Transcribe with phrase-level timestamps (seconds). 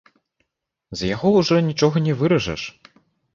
[1.01, 2.61] З яго ўжо нічога не выражаш.